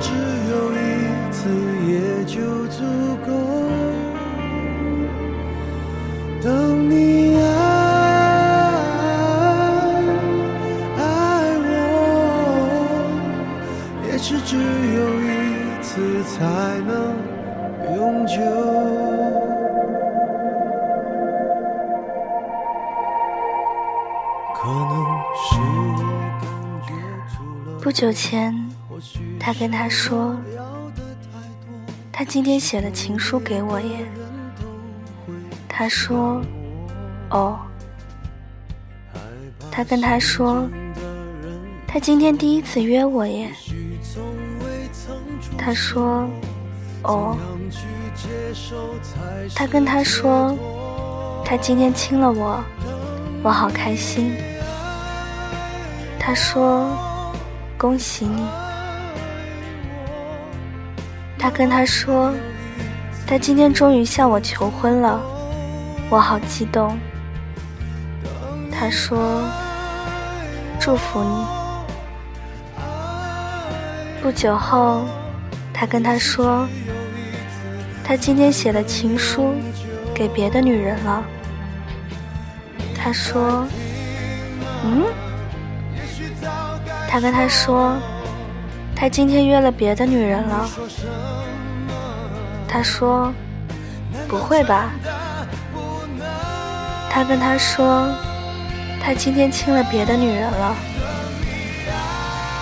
[0.00, 0.08] 只
[0.50, 0.76] 有一
[1.30, 1.38] 次，
[1.86, 2.82] 也就足
[3.26, 3.28] 够。
[6.42, 7.38] 等你爱
[10.96, 11.02] 爱
[11.66, 11.68] 我，
[14.06, 15.28] 也是只有一
[15.82, 16.38] 次才
[16.86, 16.90] 能
[17.96, 18.34] 永久。
[24.54, 24.92] 可能
[25.36, 25.48] 是
[26.40, 26.44] 感
[26.86, 26.90] 觉
[27.80, 27.90] 突
[28.36, 28.79] 然。
[29.38, 30.36] 他跟他说，
[32.12, 34.06] 他今天写了情书给我耶。
[35.68, 36.42] 他说
[37.30, 37.58] ：“哦。”
[39.72, 40.68] 他跟他说，
[41.86, 43.50] 他今天第一次约我耶。
[45.56, 46.28] 他说
[47.04, 47.36] ：“哦。”
[49.54, 50.54] 他跟他说，
[51.44, 52.62] 他今天亲了我，
[53.42, 54.34] 我好开心。
[56.18, 56.90] 他说
[57.78, 58.44] ：“恭喜你。”
[61.40, 62.34] 他跟他说，
[63.26, 65.18] 他今天终于向我求婚了，
[66.10, 66.98] 我好激动。
[68.70, 69.42] 他说
[70.78, 71.46] ：“祝福你。”
[74.22, 75.06] 不久后，
[75.72, 76.68] 他跟他说，
[78.04, 79.54] 他今天写了情书
[80.14, 81.24] 给别的女人了。
[82.94, 83.66] 他说
[84.84, 85.04] ：“嗯。”
[87.08, 87.96] 他跟他说，
[89.00, 90.68] 他今天约了别的女人了。
[92.68, 93.32] 他说
[94.28, 94.90] ：“不会吧？”
[97.08, 98.06] 他跟他说，
[99.02, 100.76] 他今天亲了别的女人了。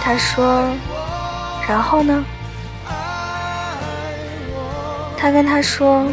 [0.00, 0.62] 他说
[1.68, 2.24] ：“然后呢？”
[5.18, 6.06] 他跟他说，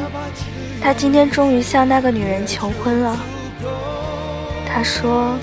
[0.81, 3.15] 他今天终于向那个女人求婚了。
[4.67, 5.35] 他说：“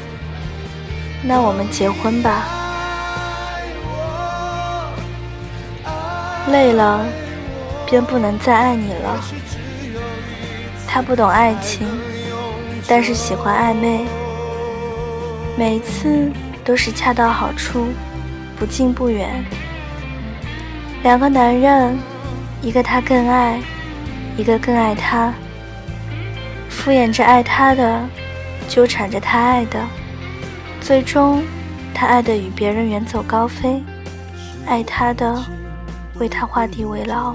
[1.23, 2.49] 那我们结婚吧。”
[6.51, 7.05] 累了，
[7.87, 9.25] 便不能再爱你了。
[10.87, 11.89] 他不懂爱情，
[12.87, 14.05] 但是喜欢暧昧，
[15.57, 16.31] 每次
[16.65, 17.87] 都是恰到好处，
[18.59, 19.45] 不近不远。
[21.03, 21.99] 两个男人，
[22.61, 23.61] 一个他更爱，
[24.37, 25.33] 一个更爱他，
[26.69, 28.01] 敷衍着爱他的，
[28.69, 29.81] 纠缠着他爱的，
[30.81, 31.43] 最终
[31.95, 33.83] 他爱的与别人远走高飞，
[34.67, 35.43] 爱他的。
[36.19, 37.35] 为他画地为牢。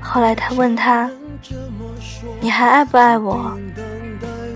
[0.00, 1.10] 后来他问他
[2.40, 3.56] ：“你还爱不爱我？”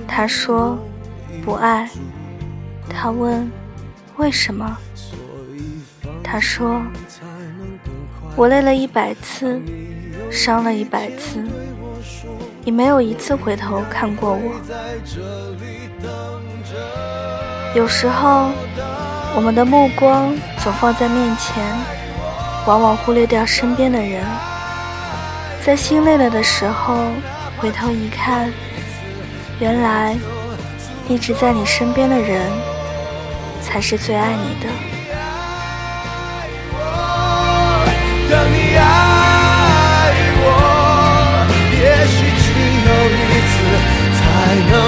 [0.08, 0.78] 他说
[1.44, 1.88] ：“不爱。”
[2.88, 3.50] 他问
[4.16, 4.76] ：“为什么？”
[6.22, 6.80] 他说
[8.36, 9.60] ：“我累了一百次，
[10.30, 11.44] 伤了一百次，
[12.64, 14.54] 你没有一次回头看过我。
[17.74, 18.50] 有时候，
[19.36, 21.62] 我们的目光总放在面前。”
[22.66, 24.24] 往往忽略掉身边的人，
[25.64, 26.96] 在心累了的时候，
[27.58, 28.50] 回头一看，
[29.60, 30.16] 原来
[31.06, 32.50] 一直在你身边的人，
[33.60, 34.70] 才是最爱你的。
[38.30, 38.82] 当你爱
[40.40, 40.44] 我，
[41.70, 42.46] 也许只
[42.86, 43.54] 有一次，
[44.16, 44.22] 才
[44.70, 44.83] 能。